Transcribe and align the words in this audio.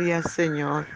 Gloria 0.00 0.22
Señor. 0.22 0.86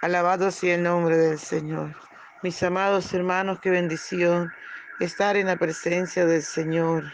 Alabado 0.00 0.50
sea 0.50 0.76
el 0.76 0.84
nombre 0.84 1.14
del 1.14 1.38
Señor. 1.38 1.94
Mis 2.42 2.62
amados 2.62 3.12
hermanos, 3.12 3.60
qué 3.60 3.68
bendición 3.68 4.50
estar 4.98 5.36
en 5.36 5.48
la 5.48 5.56
presencia 5.56 6.24
del 6.24 6.42
Señor. 6.42 7.04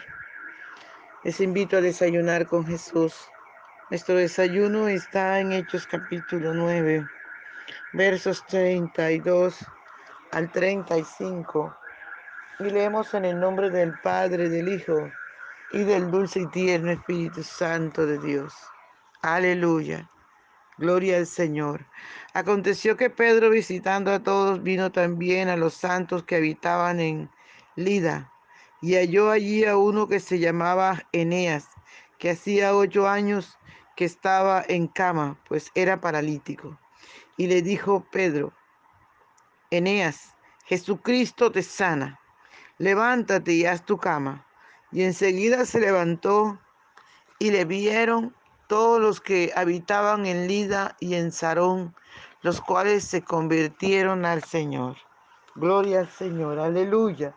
Les 1.25 1.41
invito 1.41 1.75
a 1.75 1.81
desayunar 1.81 2.45
con 2.45 2.65
Jesús. 2.65 3.13
Nuestro 3.89 4.15
desayuno 4.15 4.87
está 4.87 5.41
en 5.41 5.51
Hechos 5.51 5.85
capítulo 5.85 6.53
9, 6.53 7.05
versos 7.91 8.45
32 8.45 9.65
al 10.31 10.49
35. 10.49 11.77
Y 12.59 12.69
leemos 12.69 13.13
en 13.13 13.25
el 13.25 13.37
nombre 13.37 13.69
del 13.69 13.99
Padre, 13.99 14.47
del 14.47 14.69
Hijo 14.69 15.11
y 15.73 15.83
del 15.83 16.09
dulce 16.09 16.39
y 16.39 16.47
tierno 16.47 16.91
Espíritu 16.91 17.43
Santo 17.43 18.05
de 18.05 18.17
Dios. 18.17 18.53
Aleluya. 19.23 20.09
Gloria 20.77 21.17
al 21.17 21.25
Señor. 21.25 21.85
Aconteció 22.33 22.97
que 22.97 23.09
Pedro, 23.09 23.49
visitando 23.49 24.11
a 24.11 24.21
todos, 24.21 24.61
vino 24.61 24.91
también 24.91 25.49
a 25.49 25.57
los 25.57 25.73
santos 25.73 26.23
que 26.23 26.35
habitaban 26.35 26.99
en 26.99 27.29
Lida, 27.75 28.31
y 28.81 28.95
halló 28.95 29.31
allí 29.31 29.65
a 29.65 29.75
uno 29.77 30.07
que 30.07 30.19
se 30.19 30.37
llamaba 30.37 31.03
Eneas, 31.11 31.67
que 32.19 32.31
hacía 32.31 32.75
ocho 32.75 33.07
años 33.07 33.57
que 33.95 34.05
estaba 34.05 34.63
en 34.67 34.87
cama, 34.87 35.39
pues 35.47 35.71
era 35.73 35.99
paralítico. 35.99 36.79
Y 37.37 37.47
le 37.47 37.63
dijo 37.63 38.05
Pedro, 38.11 38.53
Eneas, 39.71 40.35
Jesucristo 40.65 41.51
te 41.51 41.63
sana, 41.63 42.19
levántate 42.77 43.53
y 43.53 43.65
haz 43.65 43.83
tu 43.83 43.97
cama. 43.97 44.45
Y 44.91 45.03
enseguida 45.03 45.65
se 45.65 45.79
levantó 45.79 46.59
y 47.39 47.49
le 47.51 47.65
vieron 47.65 48.36
todos 48.67 49.01
los 49.01 49.21
que 49.21 49.51
habitaban 49.55 50.25
en 50.25 50.47
Lida 50.47 50.95
y 50.99 51.15
en 51.15 51.31
Sarón, 51.31 51.95
los 52.41 52.61
cuales 52.61 53.03
se 53.05 53.23
convirtieron 53.23 54.25
al 54.25 54.43
Señor. 54.43 54.97
Gloria 55.55 56.01
al 56.01 56.09
Señor, 56.09 56.59
aleluya. 56.59 57.33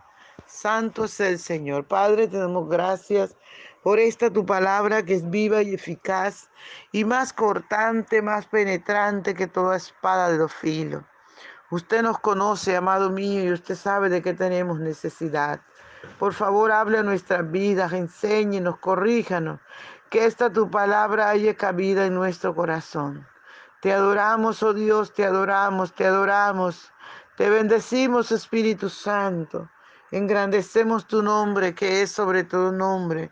Santo 0.46 1.04
es 1.04 1.18
el 1.20 1.38
Señor. 1.38 1.86
Padre, 1.86 2.26
te 2.26 2.36
damos 2.36 2.68
gracias 2.68 3.36
por 3.82 3.98
esta 3.98 4.30
tu 4.30 4.44
palabra 4.44 5.04
que 5.04 5.14
es 5.14 5.30
viva 5.30 5.62
y 5.62 5.74
eficaz 5.74 6.50
y 6.92 7.04
más 7.04 7.32
cortante, 7.32 8.20
más 8.20 8.46
penetrante 8.46 9.34
que 9.34 9.46
toda 9.46 9.76
espada 9.76 10.30
de 10.30 10.38
los 10.38 10.52
filos. 10.52 11.02
Usted 11.70 12.02
nos 12.02 12.18
conoce, 12.18 12.76
amado 12.76 13.10
mío, 13.10 13.44
y 13.44 13.52
usted 13.52 13.76
sabe 13.76 14.08
de 14.08 14.22
qué 14.22 14.34
tenemos 14.34 14.80
necesidad. 14.80 15.60
Por 16.18 16.34
favor, 16.34 16.72
hable 16.72 16.98
a 16.98 17.02
nuestras 17.02 17.48
vidas, 17.50 17.92
enséñenos, 17.92 18.78
corríjanos, 18.78 19.60
que 20.10 20.24
esta 20.24 20.52
tu 20.52 20.70
palabra 20.70 21.30
haya 21.30 21.54
cabida 21.54 22.04
en 22.04 22.14
nuestro 22.14 22.54
corazón. 22.54 23.26
Te 23.80 23.92
adoramos, 23.92 24.62
oh 24.62 24.74
Dios, 24.74 25.14
te 25.14 25.24
adoramos, 25.24 25.94
te 25.94 26.04
adoramos. 26.04 26.92
Te 27.36 27.48
bendecimos, 27.48 28.32
Espíritu 28.32 28.90
Santo. 28.90 29.70
Engrandecemos 30.10 31.06
tu 31.06 31.22
nombre, 31.22 31.74
que 31.74 32.02
es 32.02 32.10
sobre 32.10 32.42
todo 32.44 32.72
nombre. 32.72 33.30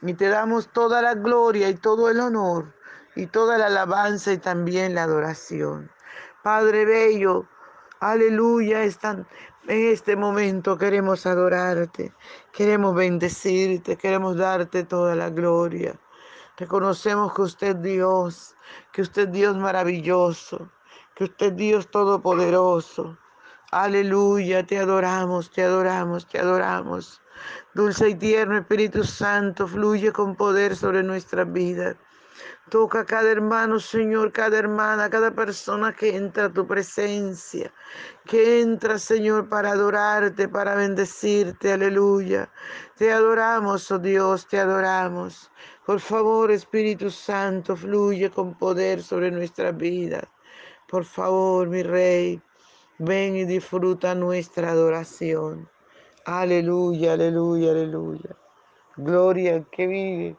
Y 0.00 0.14
te 0.14 0.28
damos 0.28 0.68
toda 0.72 1.02
la 1.02 1.14
gloria 1.14 1.68
y 1.68 1.74
todo 1.74 2.08
el 2.10 2.18
honor 2.20 2.74
y 3.14 3.26
toda 3.26 3.58
la 3.58 3.66
alabanza 3.66 4.32
y 4.32 4.38
también 4.38 4.94
la 4.94 5.04
adoración. 5.04 5.90
Padre 6.42 6.84
Bello, 6.86 7.46
aleluya, 8.00 8.82
están 8.82 9.26
en 9.66 9.92
este 9.92 10.14
momento 10.14 10.76
queremos 10.76 11.24
adorarte, 11.24 12.12
queremos 12.52 12.94
bendecirte, 12.94 13.96
queremos 13.96 14.36
darte 14.36 14.84
toda 14.84 15.14
la 15.14 15.30
gloria. 15.30 15.98
Reconocemos 16.56 17.34
que 17.34 17.42
usted 17.42 17.76
Dios, 17.76 18.54
que 18.92 19.02
usted 19.02 19.28
Dios 19.28 19.56
maravilloso, 19.56 20.70
que 21.16 21.24
usted 21.24 21.52
Dios 21.54 21.90
todopoderoso. 21.90 23.18
Aleluya, 23.72 24.64
te 24.64 24.78
adoramos, 24.78 25.50
te 25.50 25.64
adoramos, 25.64 26.28
te 26.28 26.38
adoramos. 26.38 27.20
Dulce 27.74 28.10
y 28.10 28.14
tierno 28.14 28.56
Espíritu 28.56 29.02
Santo, 29.02 29.66
fluye 29.66 30.12
con 30.12 30.36
poder 30.36 30.76
sobre 30.76 31.02
nuestras 31.02 31.52
vidas. 31.52 31.96
Toca 32.70 33.00
a 33.00 33.04
cada 33.04 33.30
hermano, 33.30 33.78
Señor, 33.78 34.32
cada 34.32 34.58
hermana, 34.58 35.10
cada 35.10 35.30
persona 35.32 35.92
que 35.92 36.16
entra 36.16 36.46
a 36.46 36.52
tu 36.52 36.66
presencia, 36.66 37.72
que 38.24 38.60
entra, 38.60 38.98
Señor, 38.98 39.48
para 39.48 39.72
adorarte, 39.72 40.48
para 40.48 40.74
bendecirte, 40.74 41.72
aleluya. 41.72 42.50
Te 42.96 43.12
adoramos, 43.12 43.90
oh 43.90 43.98
Dios, 43.98 44.46
te 44.46 44.58
adoramos. 44.58 45.50
Por 45.86 46.00
favor, 46.00 46.50
Espíritu 46.50 47.10
Santo, 47.10 47.76
fluye 47.76 48.30
con 48.30 48.54
poder 48.54 49.02
sobre 49.02 49.30
nuestras 49.30 49.76
vidas. 49.76 50.24
Por 50.88 51.04
favor, 51.04 51.68
mi 51.68 51.82
Rey, 51.82 52.40
ven 52.98 53.36
y 53.36 53.44
disfruta 53.44 54.14
nuestra 54.14 54.70
adoración. 54.70 55.68
Aleluya, 56.24 57.12
aleluya, 57.12 57.72
aleluya. 57.72 58.36
Gloria 58.96 59.56
al 59.56 59.68
que 59.70 59.86
vive 59.86 60.36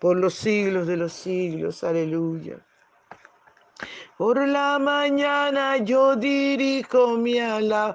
por 0.00 0.16
los 0.16 0.34
siglos 0.34 0.88
de 0.88 0.96
los 0.96 1.12
siglos. 1.12 1.84
Aleluya. 1.84 2.58
Por 4.18 4.46
la 4.46 4.78
mañana 4.78 5.76
yo 5.78 6.16
dirijo 6.16 7.16
mi 7.16 7.38
alabanza 7.38 7.94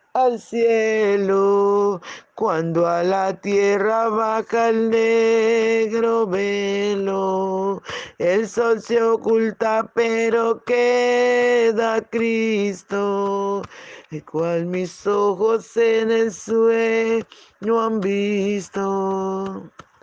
al 0.13 0.39
cielo, 0.39 2.01
cuando 2.35 2.87
a 2.87 3.03
la 3.03 3.39
tierra 3.39 4.09
baja 4.09 4.69
el 4.69 4.89
negro 4.89 6.27
velo. 6.27 7.81
El 8.17 8.47
sol 8.47 8.81
se 8.81 9.01
oculta, 9.01 9.89
pero 9.93 10.63
queda 10.63 12.01
Cristo, 12.01 13.61
el 14.11 14.25
cual 14.25 14.65
mis 14.65 15.07
ojos 15.07 15.77
en 15.77 16.11
el 16.11 16.33
sueño 16.33 17.81
han 17.81 18.01
visto. 18.01 19.71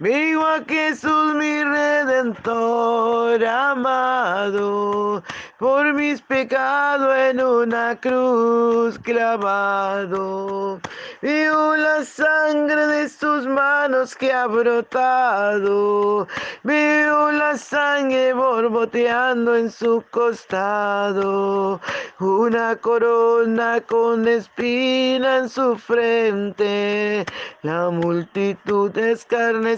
Vivo 0.00 0.46
a 0.46 0.62
Jesús 0.64 1.34
mi 1.34 1.64
redentor 1.64 3.44
amado, 3.44 5.24
por 5.58 5.92
mis 5.92 6.22
pecados 6.22 7.16
en 7.16 7.40
una 7.40 7.98
cruz 7.98 8.96
clavado. 9.00 10.78
Vivo 11.20 11.76
la 11.76 12.04
sangre 12.04 12.86
de 12.86 13.08
sus 13.08 13.44
manos 13.48 14.14
que 14.14 14.32
ha 14.32 14.46
brotado. 14.46 16.28
Veo 16.62 17.32
la 17.32 17.58
sangre 17.58 18.32
borboteando 18.34 19.56
en 19.56 19.68
su 19.68 20.04
costado. 20.12 21.80
Una 22.20 22.76
corona 22.76 23.80
con 23.80 24.28
espina 24.28 25.38
en 25.38 25.48
su 25.48 25.76
frente. 25.76 27.26
La 27.62 27.90
multitud 27.90 28.96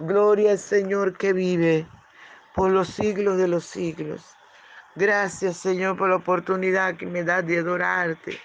Gloria 0.00 0.52
al 0.52 0.58
Señor 0.58 1.16
que 1.16 1.32
vive 1.32 1.86
por 2.54 2.70
los 2.70 2.88
siglos 2.88 3.38
de 3.38 3.48
los 3.48 3.64
siglos. 3.64 4.36
Gracias, 4.96 5.56
Señor, 5.56 5.96
por 5.96 6.08
la 6.08 6.16
oportunidad 6.16 6.96
que 6.96 7.06
me 7.06 7.24
das 7.24 7.46
de 7.46 7.58
adorarte 7.58 8.40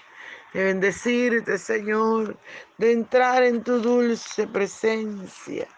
de 0.52 0.64
bendecirte, 0.64 1.58
Señor, 1.58 2.36
de 2.78 2.92
entrar 2.92 3.42
en 3.42 3.62
tu 3.62 3.80
dulce 3.80 4.46
presencia. 4.46 5.68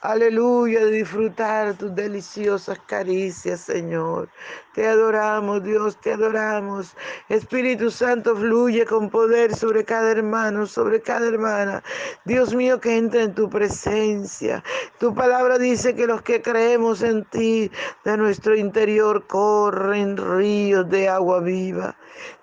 Aleluya, 0.00 0.84
de 0.84 0.92
disfrutar 0.92 1.74
tus 1.76 1.92
deliciosas 1.92 2.78
caricias, 2.86 3.62
Señor. 3.62 4.28
Te 4.72 4.86
adoramos, 4.86 5.64
Dios, 5.64 6.00
te 6.00 6.12
adoramos. 6.12 6.94
Espíritu 7.28 7.90
Santo, 7.90 8.36
fluye 8.36 8.86
con 8.86 9.10
poder 9.10 9.56
sobre 9.56 9.84
cada 9.84 10.12
hermano, 10.12 10.66
sobre 10.66 11.02
cada 11.02 11.26
hermana. 11.26 11.82
Dios 12.24 12.54
mío, 12.54 12.80
que 12.80 12.96
entre 12.96 13.24
en 13.24 13.34
tu 13.34 13.50
presencia. 13.50 14.62
Tu 15.00 15.12
palabra 15.12 15.58
dice 15.58 15.96
que 15.96 16.06
los 16.06 16.22
que 16.22 16.42
creemos 16.42 17.02
en 17.02 17.24
ti, 17.24 17.68
de 18.04 18.16
nuestro 18.16 18.54
interior 18.54 19.26
corren 19.26 20.16
ríos 20.16 20.88
de 20.88 21.08
agua 21.08 21.40
viva. 21.40 21.96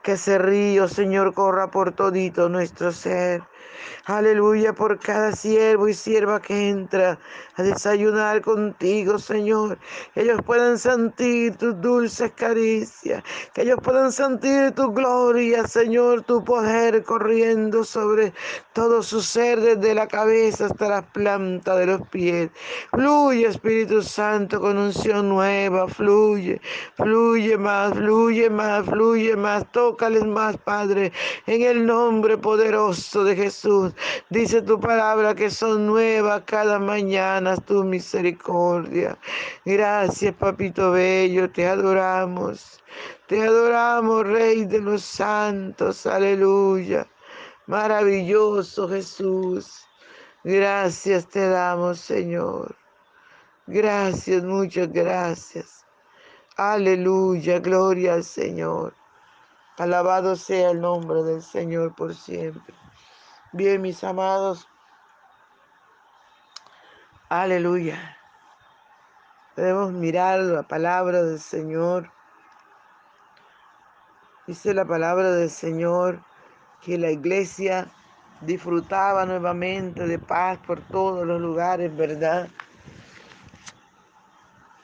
Que 0.03 0.13
ese 0.13 0.39
río, 0.39 0.89
Señor, 0.89 1.33
corra 1.33 1.71
por 1.71 1.93
todito 1.93 2.49
nuestro 2.49 2.91
ser. 2.91 3.43
Aleluya 4.05 4.73
por 4.73 4.99
cada 4.99 5.31
siervo 5.31 5.87
y 5.87 5.93
sierva 5.93 6.41
que 6.41 6.69
entra 6.69 7.19
a 7.55 7.63
desayunar 7.63 8.41
contigo, 8.41 9.19
Señor. 9.19 9.77
Que 10.13 10.21
ellos 10.21 10.39
puedan 10.45 10.77
sentir 10.77 11.55
tus 11.57 11.79
dulces 11.81 12.31
caricias. 12.35 13.23
Que 13.53 13.63
ellos 13.63 13.79
puedan 13.83 14.11
sentir 14.11 14.71
tu 14.71 14.91
gloria, 14.93 15.67
Señor, 15.67 16.23
tu 16.23 16.43
poder 16.43 17.03
corriendo 17.03 17.83
sobre 17.83 18.33
todo 18.73 19.01
su 19.01 19.21
ser, 19.21 19.59
desde 19.59 19.93
la 19.93 20.07
cabeza 20.07 20.67
hasta 20.67 20.89
la 20.89 21.01
planta 21.01 21.75
de 21.75 21.85
los 21.87 22.07
pies. 22.09 22.49
Fluye, 22.91 23.47
Espíritu 23.47 24.01
Santo, 24.01 24.59
con 24.59 24.77
unción 24.77 25.29
nueva. 25.29 25.87
Fluye, 25.87 26.61
fluye 26.95 27.57
más, 27.57 27.93
fluye 27.93 28.49
más, 28.49 28.85
fluye 28.85 29.35
más. 29.35 29.71
Tócales 29.71 30.25
más, 30.25 30.57
Padre, 30.57 31.11
en 31.47 31.61
el 31.61 31.85
nombre 31.85 32.37
poderoso 32.37 33.23
de 33.23 33.35
Jesús. 33.35 33.64
Dice 34.29 34.61
tu 34.61 34.79
palabra 34.79 35.33
que 35.33 35.49
son 35.49 35.87
nuevas 35.87 36.43
cada 36.45 36.77
mañana 36.77 37.57
tu 37.57 37.83
misericordia. 37.83 39.17
Gracias, 39.65 40.35
papito 40.35 40.91
bello, 40.91 41.49
te 41.49 41.67
adoramos. 41.67 42.83
Te 43.27 43.43
adoramos, 43.43 44.27
Rey 44.27 44.65
de 44.65 44.81
los 44.81 45.01
santos. 45.01 46.05
Aleluya. 46.05 47.07
Maravilloso 47.65 48.87
Jesús. 48.87 49.85
Gracias 50.43 51.27
te 51.27 51.49
damos, 51.49 51.99
Señor. 51.99 52.75
Gracias, 53.65 54.43
muchas 54.43 54.91
gracias. 54.91 55.83
Aleluya, 56.55 57.59
gloria 57.59 58.13
al 58.13 58.23
Señor. 58.23 58.93
Alabado 59.77 60.35
sea 60.35 60.69
el 60.69 60.81
nombre 60.81 61.23
del 61.23 61.41
Señor 61.41 61.95
por 61.95 62.13
siempre. 62.13 62.73
Bien, 63.57 63.81
mis 63.81 64.03
amados. 64.03 64.67
Aleluya. 67.29 68.17
Debemos 69.55 69.93
mirar 69.93 70.41
la 70.41 70.63
palabra 70.63 71.23
del 71.23 71.39
Señor. 71.39 72.11
Dice 74.45 74.73
la 74.73 74.83
palabra 74.83 75.31
del 75.31 75.49
Señor 75.49 76.19
que 76.81 76.97
la 76.97 77.11
iglesia 77.11 77.87
disfrutaba 78.41 79.25
nuevamente 79.25 80.05
de 80.05 80.19
paz 80.19 80.59
por 80.67 80.81
todos 80.81 81.25
los 81.25 81.39
lugares, 81.39 81.95
¿verdad? 81.95 82.49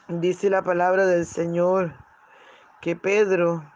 Dice 0.08 0.50
la 0.50 0.62
palabra 0.62 1.06
del 1.08 1.26
Señor 1.26 1.94
que 2.80 2.96
Pedro 2.96 3.70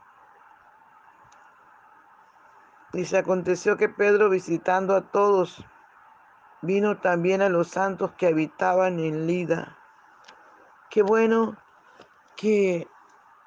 Dice, 2.95 3.18
aconteció 3.18 3.75
que 3.75 3.89
Pedro 3.89 4.30
visitando 4.30 4.95
a 4.95 5.11
todos, 5.11 5.66
vino 6.61 6.97
también 7.02 7.42
a 7.42 7.49
los 7.49 7.68
santos 7.68 8.14
que 8.18 8.28
habitaban 8.28 9.02
en 9.02 9.28
Lida. 9.28 9.78
Qué 10.90 11.02
bueno 11.02 11.57
que 12.37 12.87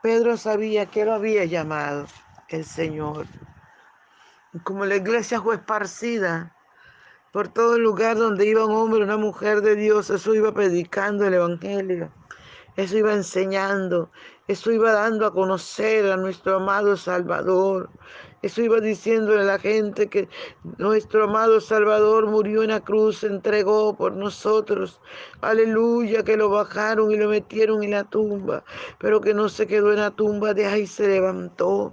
Pedro 0.02 0.36
sabía 0.36 0.84
que 0.84 1.06
lo 1.06 1.14
había 1.14 1.46
llamado 1.46 2.04
el 2.48 2.66
Señor. 2.66 3.24
Como 4.64 4.84
la 4.84 4.96
iglesia 4.96 5.40
fue 5.40 5.54
esparcida 5.54 6.54
por 7.32 7.48
todo 7.48 7.76
el 7.76 7.82
lugar 7.82 8.18
donde 8.18 8.44
iba 8.44 8.66
un 8.66 8.74
hombre, 8.74 9.02
una 9.02 9.16
mujer 9.16 9.62
de 9.62 9.76
Dios, 9.76 10.10
eso 10.10 10.34
iba 10.34 10.52
predicando 10.52 11.26
el 11.26 11.32
Evangelio 11.32 12.12
eso 12.78 12.96
iba 12.96 13.12
enseñando, 13.12 14.08
eso 14.46 14.70
iba 14.70 14.92
dando 14.92 15.26
a 15.26 15.32
conocer 15.32 16.12
a 16.12 16.16
nuestro 16.16 16.58
amado 16.58 16.96
Salvador, 16.96 17.90
eso 18.42 18.62
iba 18.62 18.78
diciéndole 18.78 19.40
a 19.40 19.46
la 19.46 19.58
gente 19.58 20.08
que 20.08 20.28
nuestro 20.76 21.24
amado 21.24 21.60
Salvador 21.60 22.26
murió 22.28 22.62
en 22.62 22.70
la 22.70 22.78
cruz, 22.78 23.18
se 23.18 23.26
entregó 23.26 23.96
por 23.96 24.12
nosotros, 24.12 25.00
aleluya, 25.40 26.22
que 26.22 26.36
lo 26.36 26.50
bajaron 26.50 27.10
y 27.10 27.16
lo 27.16 27.28
metieron 27.28 27.82
en 27.82 27.90
la 27.90 28.04
tumba, 28.04 28.62
pero 28.98 29.20
que 29.20 29.34
no 29.34 29.48
se 29.48 29.66
quedó 29.66 29.90
en 29.90 29.98
la 29.98 30.12
tumba, 30.12 30.54
de 30.54 30.66
ahí 30.66 30.86
se 30.86 31.08
levantó 31.08 31.92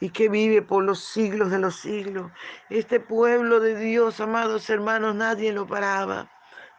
y 0.00 0.10
que 0.10 0.28
vive 0.28 0.62
por 0.62 0.82
los 0.82 0.98
siglos 0.98 1.52
de 1.52 1.60
los 1.60 1.76
siglos. 1.76 2.32
Este 2.70 2.98
pueblo 2.98 3.60
de 3.60 3.76
Dios, 3.76 4.18
amados 4.18 4.68
hermanos, 4.68 5.14
nadie 5.14 5.52
lo 5.52 5.64
paraba. 5.68 6.28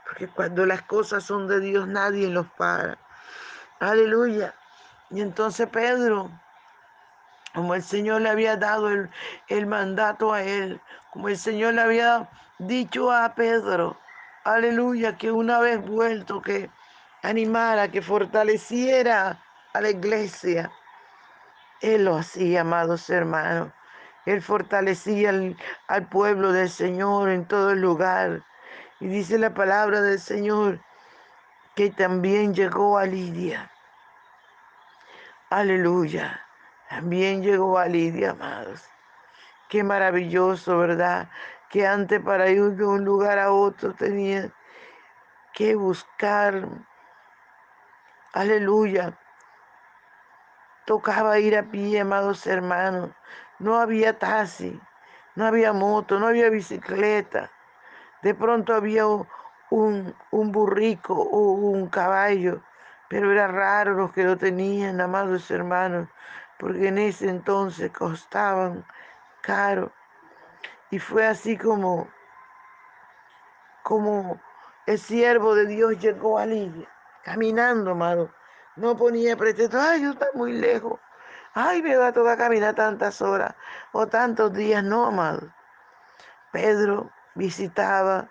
Porque 0.05 0.27
cuando 0.27 0.65
las 0.65 0.81
cosas 0.81 1.23
son 1.23 1.47
de 1.47 1.61
Dios, 1.61 1.87
nadie 1.87 2.27
los 2.27 2.47
para. 2.57 3.02
Aleluya. 3.83 4.55
Y 5.09 5.19
entonces 5.19 5.67
Pedro, 5.67 6.31
como 7.53 7.75
el 7.75 7.83
Señor 7.83 8.21
le 8.21 8.29
había 8.29 8.55
dado 8.55 8.89
el, 8.89 9.09
el, 9.49 9.65
mandato 9.65 10.31
a 10.31 10.41
él, 10.41 10.79
como 11.11 11.27
el 11.27 11.37
Señor 11.37 11.73
le 11.73 11.81
había 11.81 12.29
dicho 12.59 13.11
a 13.11 13.35
Pedro, 13.35 13.97
aleluya, 14.45 15.17
que 15.17 15.31
una 15.31 15.59
vez 15.59 15.85
vuelto, 15.85 16.41
que 16.41 16.69
animara, 17.23 17.91
que 17.91 18.01
fortaleciera 18.01 19.43
a 19.73 19.81
la 19.81 19.89
iglesia, 19.89 20.71
él 21.81 22.05
lo 22.05 22.15
hacía, 22.15 22.61
amados 22.61 23.09
hermanos. 23.09 23.73
Él 24.25 24.41
fortalecía 24.41 25.31
al, 25.31 25.57
al 25.89 26.07
pueblo 26.07 26.53
del 26.53 26.69
Señor 26.69 27.27
en 27.27 27.45
todo 27.45 27.71
el 27.71 27.81
lugar. 27.81 28.43
Y 29.01 29.07
dice 29.07 29.37
la 29.37 29.53
palabra 29.53 29.99
del 29.99 30.21
Señor 30.21 30.79
que 31.75 31.89
también 31.89 32.53
llegó 32.53 32.97
a 32.97 33.05
Lidia. 33.05 33.69
Aleluya. 35.53 36.41
También 36.89 37.43
llegó 37.43 37.77
a 37.77 37.85
Lidia, 37.85 38.31
amados. 38.31 38.89
Qué 39.69 39.83
maravilloso, 39.83 40.79
¿verdad? 40.79 41.29
Que 41.69 41.85
antes 41.85 42.19
para 42.21 42.49
ir 42.49 42.71
de 42.71 42.83
un 42.83 43.05
lugar 43.05 43.37
a 43.37 43.51
otro 43.51 43.93
tenía 43.93 44.49
que 45.53 45.75
buscar, 45.75 46.67
aleluya, 48.33 49.15
tocaba 50.87 51.37
ir 51.37 51.55
a 51.55 51.61
pie, 51.61 51.99
amados 51.99 52.47
hermanos. 52.47 53.11
No 53.59 53.79
había 53.79 54.17
taxi, 54.17 54.81
no 55.35 55.45
había 55.45 55.71
moto, 55.71 56.19
no 56.19 56.25
había 56.29 56.49
bicicleta. 56.49 57.51
De 58.23 58.33
pronto 58.33 58.73
había 58.73 59.05
un, 59.05 60.15
un 60.31 60.51
burrico 60.51 61.13
o 61.13 61.51
un 61.51 61.89
caballo, 61.89 62.63
pero 63.13 63.31
era 63.31 63.45
raro 63.45 63.93
los 63.93 64.11
que 64.11 64.23
lo 64.23 64.35
tenían, 64.35 64.99
amados 64.99 65.51
hermanos, 65.51 66.09
porque 66.57 66.87
en 66.87 66.97
ese 66.97 67.29
entonces 67.29 67.91
costaban 67.91 68.83
caro. 69.41 69.91
Y 70.89 70.97
fue 70.97 71.27
así 71.27 71.55
como, 71.55 72.07
como 73.83 74.41
el 74.87 74.97
siervo 74.97 75.53
de 75.53 75.67
Dios 75.67 75.99
llegó 75.99 76.39
a 76.39 76.47
Lidia, 76.47 76.89
caminando, 77.23 77.91
amado. 77.91 78.31
No 78.77 78.97
ponía 78.97 79.37
pretexto, 79.37 79.79
ay, 79.79 80.01
yo 80.01 80.13
estoy 80.13 80.29
muy 80.33 80.53
lejos. 80.53 80.99
Ay, 81.53 81.83
me 81.83 81.95
va 81.95 82.07
a 82.07 82.13
tocar 82.13 82.35
caminar 82.35 82.73
tantas 82.73 83.21
horas 83.21 83.53
o 83.91 84.07
tantos 84.07 84.53
días. 84.53 84.83
No, 84.83 85.05
amado. 85.05 85.53
Pedro 86.51 87.11
visitaba 87.35 88.27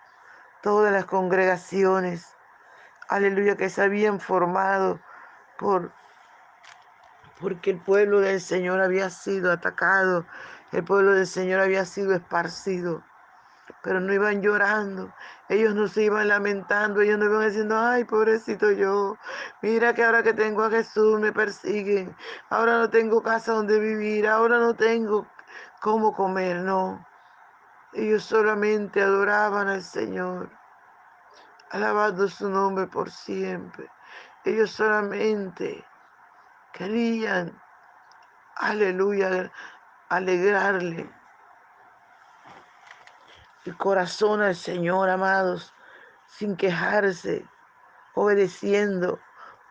todas 0.61 0.91
las 0.93 1.05
congregaciones, 1.05 2.32
aleluya, 3.14 3.57
que 3.57 3.71
se 3.71 3.83
habían 3.83 4.21
formado 4.21 5.00
por 5.59 5.92
porque 7.40 7.71
el 7.71 7.81
pueblo 7.81 8.21
del 8.21 8.40
Señor 8.40 8.81
había 8.81 9.11
sido 9.11 9.50
atacado, 9.50 10.25
el 10.71 10.85
pueblo 10.85 11.12
del 11.12 11.26
Señor 11.26 11.61
había 11.61 11.85
sido 11.85 12.14
esparcido, 12.14 13.02
pero 13.83 13.99
no 13.99 14.12
iban 14.12 14.42
llorando, 14.42 15.12
ellos 15.49 15.75
no 15.75 15.88
se 15.88 16.04
iban 16.04 16.28
lamentando, 16.28 17.00
ellos 17.00 17.19
no 17.19 17.25
iban 17.25 17.49
diciendo, 17.49 17.76
ay, 17.76 18.04
pobrecito 18.04 18.71
yo, 18.71 19.19
mira 19.61 19.92
que 19.92 20.04
ahora 20.04 20.23
que 20.23 20.35
tengo 20.35 20.62
a 20.62 20.71
Jesús 20.71 21.19
me 21.19 21.33
persiguen, 21.33 22.16
ahora 22.49 22.78
no 22.78 22.90
tengo 22.90 23.23
casa 23.23 23.52
donde 23.52 23.81
vivir, 23.81 24.28
ahora 24.28 24.59
no 24.59 24.75
tengo 24.75 25.26
cómo 25.81 26.14
comer, 26.14 26.59
no. 26.59 27.04
Ellos 27.92 28.23
solamente 28.23 29.02
adoraban 29.02 29.69
al 29.69 29.83
Señor, 29.83 30.49
alabando 31.73 32.29
su 32.29 32.49
nombre 32.49 32.87
por 32.87 33.11
siempre. 33.11 33.91
Ellos 34.45 34.71
solamente 34.71 35.85
querían, 36.73 37.61
aleluya, 38.57 39.52
alegrarle 40.09 41.11
el 43.64 43.76
corazón 43.76 44.43
al 44.43 44.55
Señor, 44.55 45.11
amados, 45.11 45.75
sin 46.26 46.57
quejarse, 46.57 47.47
obedeciendo, 48.14 49.19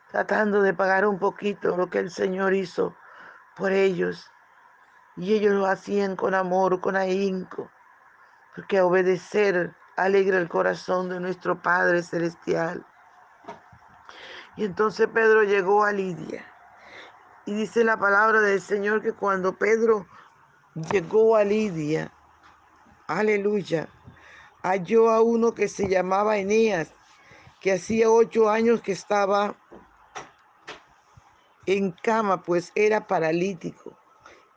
tratando 0.09 0.61
de 0.61 0.73
pagar 0.73 1.05
un 1.05 1.19
poquito 1.19 1.77
lo 1.77 1.89
que 1.89 1.99
el 1.99 2.11
Señor 2.11 2.53
hizo 2.53 2.95
por 3.55 3.71
ellos. 3.71 4.29
Y 5.17 5.33
ellos 5.33 5.53
lo 5.53 5.65
hacían 5.65 6.15
con 6.15 6.35
amor, 6.35 6.81
con 6.81 6.95
ahínco 6.95 7.69
porque 8.55 8.81
obedecer 8.81 9.73
alegra 10.03 10.37
el 10.37 10.49
corazón 10.49 11.09
de 11.09 11.19
nuestro 11.19 11.61
Padre 11.61 12.01
Celestial. 12.03 12.85
Y 14.57 14.65
entonces 14.65 15.07
Pedro 15.07 15.43
llegó 15.43 15.83
a 15.83 15.91
Lidia. 15.91 16.45
Y 17.45 17.53
dice 17.53 17.83
la 17.83 17.97
palabra 17.97 18.41
del 18.41 18.61
Señor 18.61 19.01
que 19.01 19.13
cuando 19.13 19.55
Pedro 19.55 20.07
llegó 20.91 21.35
a 21.35 21.43
Lidia, 21.43 22.11
aleluya, 23.07 23.87
halló 24.63 25.09
a 25.09 25.21
uno 25.21 25.53
que 25.53 25.67
se 25.67 25.87
llamaba 25.87 26.37
Eneas, 26.37 26.91
que 27.59 27.73
hacía 27.73 28.09
ocho 28.09 28.49
años 28.49 28.81
que 28.81 28.91
estaba 28.91 29.55
en 31.65 31.91
cama, 31.91 32.41
pues 32.43 32.71
era 32.75 33.07
paralítico. 33.07 34.00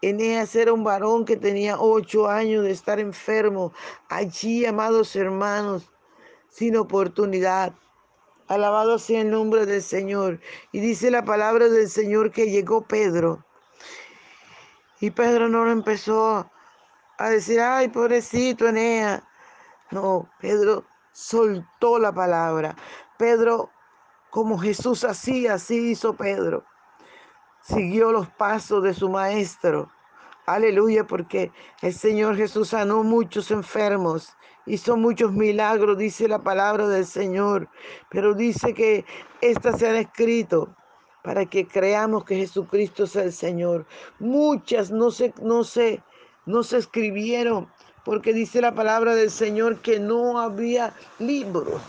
Eneas 0.09 0.55
era 0.55 0.73
un 0.73 0.85
varón 0.85 1.25
que 1.25 1.37
tenía 1.37 1.79
ocho 1.79 2.29
años 2.29 2.65
de 2.65 2.71
estar 2.71 3.01
enfermo, 3.01 3.73
allí, 4.09 4.67
amados 4.67 5.17
hermanos, 5.17 5.91
sin 6.49 6.77
oportunidad. 6.77 7.73
Alabado 8.49 8.99
sea 8.99 9.23
el 9.23 9.31
nombre 9.31 9.65
del 9.65 9.83
Señor. 9.83 10.41
Y 10.73 10.81
dice 10.81 11.11
la 11.11 11.25
palabra 11.25 11.69
del 11.69 11.89
Señor 11.89 12.31
que 12.33 12.51
llegó 12.51 12.87
Pedro. 12.87 13.45
Y 15.01 15.11
Pedro 15.11 15.49
no 15.49 15.65
lo 15.65 15.71
empezó 15.71 16.51
a 17.19 17.29
decir, 17.31 17.61
ay, 17.61 17.89
pobrecito 17.89 18.69
Eneas. 18.69 19.23
No, 19.91 20.29
Pedro 20.41 20.85
soltó 21.13 21.99
la 21.99 22.13
palabra. 22.13 22.77
Pedro, 23.17 23.71
como 24.31 24.59
Jesús 24.59 25.05
hacía, 25.05 25.55
así 25.55 25.93
hizo 25.93 26.15
Pedro 26.15 26.65
siguió 27.67 28.13
los 28.13 28.29
pasos 28.29 28.83
de 28.83 28.95
su 28.95 29.09
maestro. 29.09 29.91
Aleluya, 30.47 31.07
porque 31.07 31.51
el 31.81 31.95
Señor 31.95 32.37
Jesús 32.37 32.69
sanó 32.69 33.03
muchos 33.03 33.51
enfermos, 33.51 34.37
hizo 34.67 34.97
muchos 34.97 35.33
milagros, 35.33 35.97
dice 35.97 36.29
la 36.29 36.39
palabra 36.39 36.87
del 36.89 37.07
Señor, 37.07 37.69
pero 38.11 38.35
dice 38.35 38.75
que 38.75 39.07
estas 39.41 39.79
se 39.79 39.89
han 39.89 39.97
escrito 39.97 40.77
para 41.23 41.47
que 41.47 41.67
creamos 41.67 42.25
que 42.25 42.37
Jesucristo 42.37 43.05
es 43.05 43.17
el 43.17 43.33
Señor. 43.33 43.87
Muchas 44.19 44.91
no 44.91 45.11
se, 45.11 45.33
no 45.41 45.65
se, 45.65 46.03
no 46.45 46.63
se 46.63 46.79
escribieron, 46.79 47.71
porque 48.05 48.35
dice 48.35 48.61
la 48.61 48.75
palabra 48.75 49.15
del 49.15 49.31
Señor 49.31 49.81
que 49.81 49.99
no 49.99 50.39
había 50.39 50.93
libros. 51.19 51.81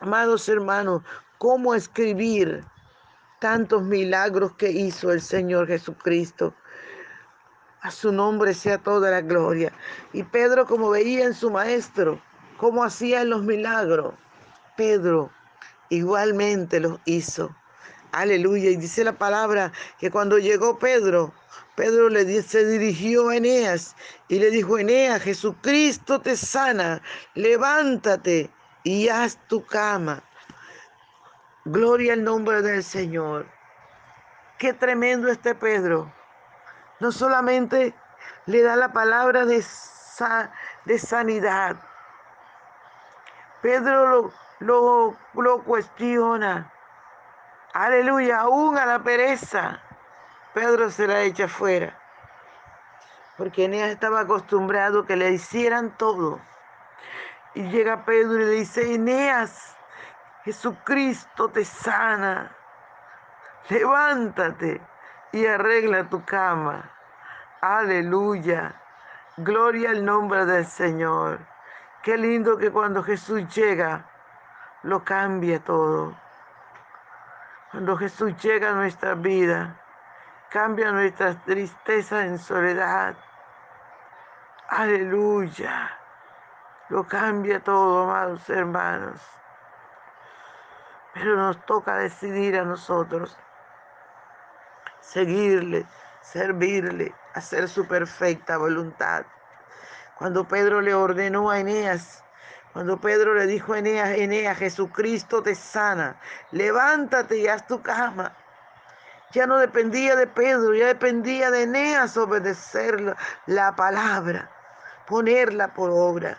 Amados 0.00 0.48
hermanos, 0.48 1.02
¿cómo 1.38 1.74
escribir 1.76 2.64
tantos 3.42 3.82
milagros 3.82 4.54
que 4.54 4.70
hizo 4.70 5.10
el 5.10 5.20
Señor 5.20 5.66
Jesucristo. 5.66 6.54
A 7.82 7.90
su 7.90 8.12
nombre 8.12 8.54
sea 8.54 8.78
toda 8.78 9.10
la 9.10 9.20
gloria. 9.20 9.72
Y 10.12 10.22
Pedro, 10.22 10.66
como 10.66 10.90
veía 10.90 11.24
en 11.24 11.34
su 11.34 11.50
maestro, 11.50 12.20
cómo 12.56 12.84
hacía 12.84 13.24
los 13.24 13.42
milagros, 13.42 14.14
Pedro 14.76 15.30
igualmente 15.88 16.80
los 16.80 17.00
hizo. 17.04 17.54
Aleluya. 18.12 18.70
Y 18.70 18.76
dice 18.76 19.02
la 19.04 19.12
palabra 19.12 19.72
que 19.98 20.10
cuando 20.10 20.38
llegó 20.38 20.78
Pedro, 20.78 21.32
Pedro 21.74 22.08
le 22.08 22.42
se 22.42 22.66
dirigió 22.66 23.30
a 23.30 23.36
Eneas 23.36 23.96
y 24.28 24.38
le 24.38 24.50
dijo, 24.50 24.78
Eneas, 24.78 25.22
Jesucristo 25.22 26.20
te 26.20 26.36
sana, 26.36 27.02
levántate 27.34 28.50
y 28.84 29.08
haz 29.08 29.38
tu 29.48 29.64
cama. 29.64 30.22
Gloria 31.64 32.12
al 32.12 32.24
nombre 32.24 32.62
del 32.62 32.84
Señor. 32.84 33.46
Qué 34.58 34.72
tremendo 34.72 35.28
este 35.28 35.54
Pedro. 35.54 36.12
No 37.02 37.10
solamente 37.10 37.92
le 38.46 38.62
da 38.62 38.76
la 38.76 38.92
palabra 38.92 39.44
de, 39.44 39.60
sanidad. 41.00 41.74
Pedro 43.60 44.32
lo, 44.60 45.62
cuestiona. 45.64 46.72
Aleluya, 47.72 48.42
aún 48.42 48.78
a 48.78 48.86
la 48.86 49.00
pereza. 49.00 49.80
Pedro 50.54 50.92
se 50.92 51.08
la 51.08 51.22
echa 51.22 51.48
fuera. 51.48 51.98
Porque 53.36 53.64
Eneas 53.64 53.90
estaba 53.90 54.20
acostumbrado 54.20 55.04
que 55.04 55.16
le 55.16 55.32
hicieran 55.32 55.90
todo. 55.96 56.38
Y 57.54 57.64
llega 57.64 58.04
Pedro 58.04 58.36
y 58.36 58.44
le 58.44 58.50
dice, 58.52 58.94
Eneas, 58.94 59.76
Jesucristo 60.44 61.48
te 61.48 61.64
sana. 61.64 62.56
Levántate 63.70 64.91
y 65.32 65.46
arregla 65.46 66.08
tu 66.08 66.24
cama. 66.24 66.90
Aleluya. 67.60 68.74
Gloria 69.38 69.90
al 69.90 70.04
nombre 70.04 70.44
del 70.44 70.66
Señor. 70.66 71.40
Qué 72.02 72.18
lindo 72.18 72.58
que 72.58 72.70
cuando 72.70 73.02
Jesús 73.02 73.48
llega, 73.54 74.04
lo 74.82 75.02
cambia 75.02 75.58
todo. 75.60 76.14
Cuando 77.70 77.96
Jesús 77.96 78.36
llega 78.42 78.70
a 78.70 78.74
nuestra 78.74 79.14
vida, 79.14 79.80
cambia 80.50 80.92
nuestra 80.92 81.34
tristeza 81.44 82.24
en 82.26 82.38
soledad. 82.38 83.16
Aleluya. 84.68 85.98
Lo 86.90 87.06
cambia 87.06 87.60
todo, 87.60 88.04
amados 88.04 88.50
hermanos. 88.50 89.20
Pero 91.14 91.36
nos 91.36 91.64
toca 91.64 91.96
decidir 91.96 92.58
a 92.58 92.64
nosotros 92.64 93.38
seguirle, 95.02 95.84
servirle, 96.22 97.14
hacer 97.34 97.68
su 97.68 97.86
perfecta 97.86 98.56
voluntad. 98.56 99.26
Cuando 100.16 100.46
Pedro 100.48 100.80
le 100.80 100.94
ordenó 100.94 101.50
a 101.50 101.58
Eneas, 101.58 102.24
cuando 102.72 102.98
Pedro 102.98 103.34
le 103.34 103.46
dijo 103.46 103.74
a 103.74 103.80
Eneas, 103.80 104.10
Eneas, 104.16 104.56
Jesucristo 104.56 105.42
te 105.42 105.54
sana, 105.54 106.16
levántate 106.52 107.36
y 107.36 107.48
haz 107.48 107.66
tu 107.66 107.82
cama. 107.82 108.34
Ya 109.32 109.46
no 109.46 109.58
dependía 109.58 110.16
de 110.16 110.26
Pedro, 110.26 110.74
ya 110.74 110.86
dependía 110.86 111.50
de 111.50 111.62
Eneas 111.64 112.16
obedecer 112.16 113.00
la, 113.00 113.16
la 113.46 113.76
palabra, 113.76 114.50
ponerla 115.06 115.74
por 115.74 115.90
obra. 115.90 116.38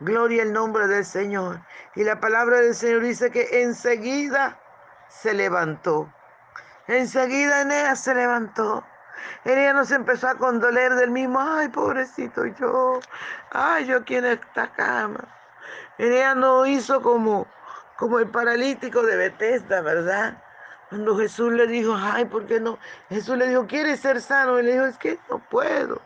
Gloria 0.00 0.42
al 0.42 0.52
nombre 0.52 0.86
del 0.86 1.04
Señor. 1.04 1.60
Y 1.96 2.04
la 2.04 2.20
palabra 2.20 2.60
del 2.60 2.74
Señor 2.74 3.02
dice 3.02 3.30
que 3.30 3.62
enseguida 3.62 4.60
se 5.08 5.34
levantó. 5.34 6.12
Enseguida 6.88 7.60
Eneas 7.60 8.00
se 8.00 8.14
levantó. 8.14 8.82
Eneas 9.44 9.74
no 9.74 9.84
se 9.84 9.94
empezó 9.94 10.28
a 10.28 10.34
condoler 10.36 10.94
del 10.94 11.10
mismo, 11.10 11.38
ay, 11.40 11.68
pobrecito 11.68 12.46
yo, 12.46 13.00
ay, 13.50 13.86
yo 13.86 13.98
en 14.06 14.24
esta 14.24 14.72
cama. 14.72 15.20
Eneas 15.98 16.34
no 16.34 16.64
hizo 16.64 17.02
como, 17.02 17.46
como 17.96 18.18
el 18.18 18.28
paralítico 18.30 19.02
de 19.02 19.16
Bethesda, 19.16 19.82
¿verdad? 19.82 20.42
Cuando 20.88 21.18
Jesús 21.18 21.52
le 21.52 21.66
dijo, 21.66 21.94
ay, 21.94 22.24
¿por 22.24 22.46
qué 22.46 22.58
no? 22.58 22.78
Jesús 23.10 23.36
le 23.36 23.48
dijo, 23.48 23.66
¿quieres 23.66 24.00
ser 24.00 24.22
sano? 24.22 24.58
Y 24.58 24.62
le 24.62 24.72
dijo, 24.72 24.86
es 24.86 24.96
que 24.96 25.18
no 25.28 25.38
puedo. 25.38 26.00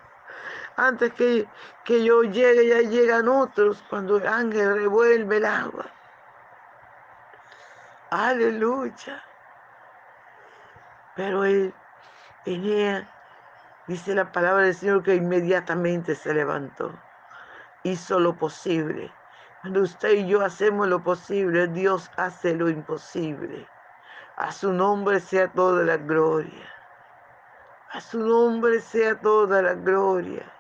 Antes 0.76 1.12
que, 1.12 1.46
que 1.84 2.02
yo 2.02 2.22
llegue, 2.22 2.66
ya 2.66 2.80
llegan 2.80 3.28
otros 3.28 3.84
cuando 3.88 4.16
el 4.16 4.26
ángel 4.26 4.74
revuelve 4.74 5.36
el 5.36 5.44
agua. 5.44 5.86
Aleluya. 8.10 9.22
Pero 11.14 11.44
él, 11.44 11.74
Enea, 12.46 13.06
dice 13.86 14.14
la 14.14 14.32
palabra 14.32 14.64
del 14.64 14.74
Señor 14.74 15.02
que 15.02 15.14
inmediatamente 15.14 16.14
se 16.14 16.32
levantó. 16.32 16.98
Hizo 17.82 18.18
lo 18.18 18.36
posible. 18.36 19.12
Cuando 19.60 19.82
usted 19.82 20.12
y 20.12 20.26
yo 20.26 20.42
hacemos 20.42 20.88
lo 20.88 21.02
posible, 21.02 21.68
Dios 21.68 22.10
hace 22.16 22.54
lo 22.54 22.68
imposible. 22.68 23.68
A 24.36 24.50
su 24.50 24.72
nombre 24.72 25.20
sea 25.20 25.48
toda 25.52 25.84
la 25.84 25.98
gloria. 25.98 26.68
A 27.92 28.00
su 28.00 28.18
nombre 28.18 28.80
sea 28.80 29.20
toda 29.20 29.60
la 29.60 29.74
gloria. 29.74 30.50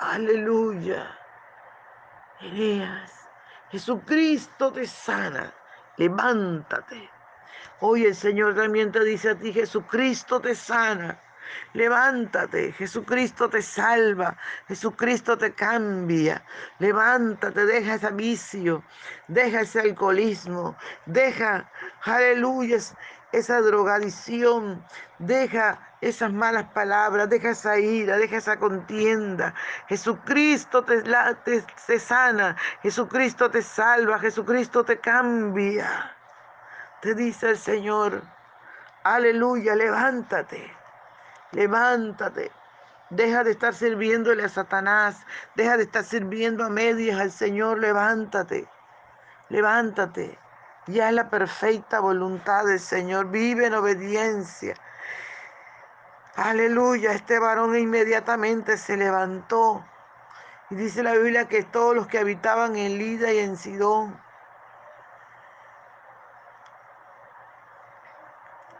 Aleluya. 0.00 1.16
Eneas, 2.40 3.12
Jesucristo 3.70 4.72
te 4.72 4.86
sana. 4.86 5.52
Levántate. 5.96 7.08
Hoy 7.84 8.04
el 8.04 8.14
Señor 8.14 8.54
también 8.54 8.92
te 8.92 9.02
dice 9.02 9.30
a 9.30 9.34
ti, 9.34 9.52
Jesucristo 9.52 10.40
te 10.40 10.54
sana. 10.54 11.20
Levántate, 11.72 12.70
Jesucristo 12.70 13.50
te 13.50 13.60
salva, 13.60 14.36
Jesucristo 14.68 15.36
te 15.36 15.52
cambia. 15.52 16.44
Levántate, 16.78 17.66
deja 17.66 17.94
ese 17.94 18.12
vicio, 18.12 18.84
deja 19.26 19.62
ese 19.62 19.80
alcoholismo, 19.80 20.76
deja, 21.06 21.68
aleluya, 22.04 22.78
esa 23.32 23.60
drogadicción, 23.60 24.84
deja 25.18 25.96
esas 26.00 26.32
malas 26.32 26.66
palabras, 26.72 27.28
deja 27.30 27.50
esa 27.50 27.80
ira, 27.80 28.16
deja 28.16 28.36
esa 28.36 28.60
contienda. 28.60 29.54
Jesucristo 29.88 30.84
te, 30.84 31.02
te, 31.02 31.64
te 31.88 31.98
sana, 31.98 32.56
Jesucristo 32.80 33.50
te 33.50 33.60
salva, 33.60 34.20
Jesucristo 34.20 34.84
te 34.84 35.00
cambia. 35.00 36.16
Te 37.02 37.16
dice 37.16 37.50
el 37.50 37.58
Señor, 37.58 38.22
aleluya, 39.02 39.74
levántate. 39.74 40.72
Levántate. 41.50 42.52
Deja 43.10 43.42
de 43.42 43.50
estar 43.50 43.74
sirviéndole 43.74 44.44
a 44.44 44.48
Satanás. 44.48 45.26
Deja 45.56 45.76
de 45.76 45.82
estar 45.82 46.04
sirviendo 46.04 46.64
a 46.64 46.68
medias 46.68 47.18
al 47.20 47.32
Señor. 47.32 47.80
Levántate. 47.80 48.68
Levántate. 49.48 50.38
Ya 50.86 51.08
es 51.08 51.14
la 51.16 51.28
perfecta 51.28 51.98
voluntad 51.98 52.66
del 52.66 52.78
Señor. 52.78 53.32
Vive 53.32 53.66
en 53.66 53.74
obediencia. 53.74 54.76
Aleluya. 56.36 57.14
Este 57.14 57.40
varón 57.40 57.76
inmediatamente 57.76 58.78
se 58.78 58.96
levantó. 58.96 59.84
Y 60.70 60.76
dice 60.76 61.02
la 61.02 61.14
Biblia 61.14 61.48
que 61.48 61.64
todos 61.64 61.96
los 61.96 62.06
que 62.06 62.20
habitaban 62.20 62.76
en 62.76 62.96
Lida 62.96 63.32
y 63.32 63.40
en 63.40 63.56
Sidón. 63.56 64.16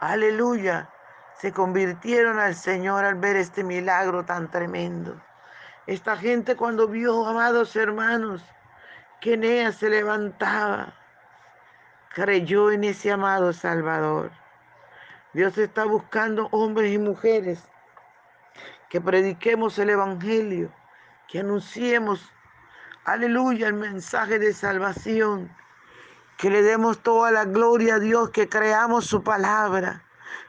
Aleluya 0.03 0.89
se 1.37 1.53
convirtieron 1.53 2.37
al 2.37 2.55
Señor 2.55 3.05
al 3.05 3.15
ver 3.15 3.37
este 3.37 3.63
milagro 3.63 4.25
tan 4.25 4.51
tremendo. 4.51 5.15
Esta 5.87 6.17
gente 6.17 6.57
cuando 6.57 6.89
vio, 6.89 7.25
amados 7.25 7.73
hermanos, 7.77 8.43
que 9.21 9.35
Eneas 9.35 9.75
se 9.77 9.89
levantaba, 9.89 10.93
creyó 12.13 12.69
en 12.69 12.83
ese 12.83 13.13
amado 13.13 13.53
Salvador. 13.53 14.31
Dios 15.31 15.57
está 15.57 15.85
buscando 15.85 16.49
hombres 16.51 16.91
y 16.91 16.97
mujeres 16.97 17.63
que 18.89 18.99
prediquemos 18.99 19.79
el 19.79 19.91
Evangelio, 19.91 20.69
que 21.29 21.39
anunciemos, 21.39 22.29
aleluya, 23.05 23.67
el 23.67 23.75
mensaje 23.75 24.37
de 24.37 24.51
salvación, 24.51 25.49
que 26.37 26.49
le 26.49 26.61
demos 26.61 26.99
toda 26.99 27.31
la 27.31 27.45
gloria 27.45 27.95
a 27.95 27.99
Dios, 27.99 28.29
que 28.29 28.49
creamos 28.49 29.05
su 29.05 29.23
palabra 29.23 30.03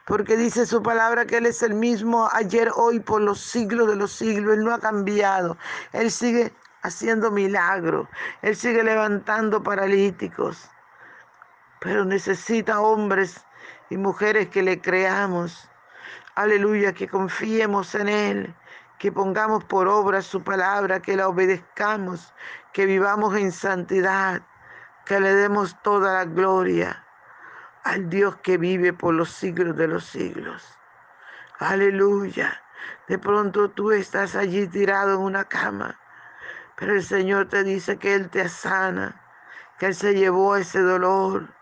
porque 0.04 0.36
dice 0.36 0.66
su 0.66 0.82
palabra 0.82 1.24
que 1.24 1.38
Él 1.38 1.46
es 1.46 1.62
el 1.62 1.74
mismo 1.74 2.28
ayer, 2.32 2.70
hoy, 2.74 3.00
por 3.00 3.22
los 3.22 3.40
siglos 3.40 3.88
de 3.88 3.96
los 3.96 4.12
siglos. 4.12 4.54
Él 4.54 4.64
no 4.64 4.74
ha 4.74 4.78
cambiado. 4.78 5.56
Él 5.92 6.10
sigue 6.10 6.52
haciendo 6.82 7.30
milagros. 7.30 8.06
Él 8.42 8.54
sigue 8.54 8.84
levantando 8.84 9.62
paralíticos. 9.62 10.70
Pero 11.80 12.04
necesita 12.04 12.80
hombres 12.80 13.44
y 13.88 13.96
mujeres 13.96 14.48
que 14.48 14.62
le 14.62 14.80
creamos. 14.80 15.70
Aleluya, 16.34 16.92
que 16.92 17.08
confiemos 17.08 17.94
en 17.94 18.08
Él, 18.08 18.54
que 18.98 19.10
pongamos 19.10 19.64
por 19.64 19.88
obra 19.88 20.20
su 20.20 20.42
palabra, 20.42 21.00
que 21.00 21.16
la 21.16 21.28
obedezcamos, 21.28 22.34
que 22.72 22.84
vivamos 22.84 23.36
en 23.36 23.52
santidad, 23.52 24.42
que 25.04 25.20
le 25.20 25.34
demos 25.34 25.80
toda 25.82 26.14
la 26.14 26.24
gloria 26.24 27.04
al 27.84 28.08
Dios 28.08 28.36
que 28.36 28.56
vive 28.56 28.92
por 28.92 29.14
los 29.14 29.30
siglos 29.30 29.76
de 29.76 29.88
los 29.88 30.04
siglos. 30.04 30.78
Aleluya. 31.58 32.62
De 33.06 33.18
pronto 33.18 33.70
tú 33.70 33.92
estás 33.92 34.34
allí 34.34 34.66
tirado 34.66 35.14
en 35.14 35.20
una 35.20 35.44
cama, 35.44 36.00
pero 36.76 36.94
el 36.94 37.02
Señor 37.02 37.48
te 37.48 37.62
dice 37.62 37.98
que 37.98 38.14
Él 38.14 38.30
te 38.30 38.48
sana, 38.48 39.20
que 39.78 39.86
Él 39.86 39.94
se 39.94 40.14
llevó 40.14 40.56
ese 40.56 40.80
dolor. 40.80 41.54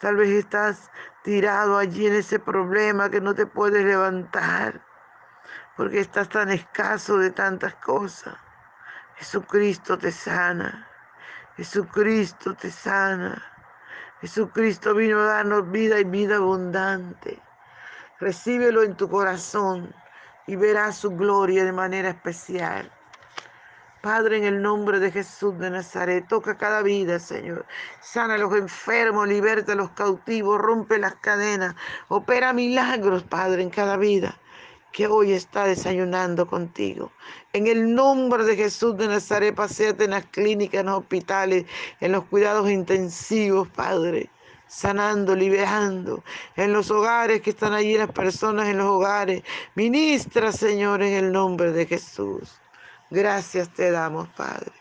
Tal 0.00 0.16
vez 0.16 0.30
estás 0.30 0.90
tirado 1.22 1.78
allí 1.78 2.06
en 2.08 2.14
ese 2.14 2.40
problema 2.40 3.10
que 3.10 3.20
no 3.20 3.34
te 3.34 3.46
puedes 3.46 3.84
levantar, 3.84 4.84
porque 5.76 6.00
estás 6.00 6.28
tan 6.28 6.50
escaso 6.50 7.18
de 7.18 7.30
tantas 7.30 7.76
cosas. 7.76 8.34
Jesucristo 9.16 9.96
te 9.98 10.10
sana. 10.10 10.91
Jesucristo 11.56 12.54
te 12.54 12.70
sana. 12.70 13.42
Jesucristo 14.20 14.94
vino 14.94 15.20
a 15.20 15.24
darnos 15.24 15.70
vida 15.70 16.00
y 16.00 16.04
vida 16.04 16.36
abundante. 16.36 17.38
Recíbelo 18.20 18.82
en 18.82 18.96
tu 18.96 19.08
corazón 19.08 19.94
y 20.46 20.56
verás 20.56 20.96
su 20.96 21.10
gloria 21.10 21.64
de 21.64 21.72
manera 21.72 22.08
especial. 22.10 22.90
Padre, 24.00 24.38
en 24.38 24.44
el 24.44 24.62
nombre 24.62 24.98
de 24.98 25.12
Jesús 25.12 25.58
de 25.58 25.70
Nazaret, 25.70 26.26
toca 26.26 26.56
cada 26.56 26.82
vida, 26.82 27.18
Señor. 27.18 27.66
Sana 28.00 28.34
a 28.34 28.38
los 28.38 28.54
enfermos, 28.56 29.28
liberta 29.28 29.72
a 29.72 29.76
los 29.76 29.90
cautivos, 29.90 30.60
rompe 30.60 30.98
las 30.98 31.16
cadenas, 31.16 31.74
opera 32.08 32.52
milagros, 32.52 33.22
Padre, 33.24 33.62
en 33.62 33.70
cada 33.70 33.96
vida 33.96 34.41
que 34.92 35.06
hoy 35.06 35.32
está 35.32 35.64
desayunando 35.64 36.46
contigo. 36.46 37.10
En 37.52 37.66
el 37.66 37.94
nombre 37.94 38.44
de 38.44 38.56
Jesús 38.56 38.96
de 38.96 39.08
Nazaret, 39.08 39.54
paséate 39.54 40.04
en 40.04 40.10
las 40.10 40.26
clínicas, 40.26 40.80
en 40.80 40.86
los 40.86 40.98
hospitales, 40.98 41.64
en 42.00 42.12
los 42.12 42.24
cuidados 42.24 42.70
intensivos, 42.70 43.68
Padre 43.68 44.30
sanando, 44.72 45.36
liberando, 45.36 46.24
en 46.56 46.72
los 46.72 46.90
hogares 46.90 47.42
que 47.42 47.50
están 47.50 47.74
allí, 47.74 47.98
las 47.98 48.10
personas 48.10 48.68
en 48.68 48.78
los 48.78 48.86
hogares. 48.86 49.42
Ministra, 49.74 50.50
Señor, 50.50 51.02
en 51.02 51.12
el 51.12 51.30
nombre 51.30 51.72
de 51.72 51.84
Jesús. 51.84 52.58
Gracias 53.10 53.68
te 53.74 53.90
damos, 53.90 54.28
Padre. 54.30 54.72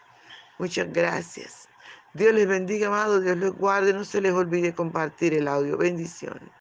Muchas 0.58 0.92
gracias. 0.94 1.68
Dios 2.14 2.34
les 2.34 2.48
bendiga, 2.48 2.88
amado. 2.88 3.20
Dios 3.20 3.36
les 3.36 3.52
guarde. 3.52 3.92
No 3.94 4.06
se 4.06 4.22
les 4.22 4.32
olvide 4.32 4.74
compartir 4.74 5.34
el 5.34 5.50
audio. 5.50 5.78
Bendiciones. 5.78 6.50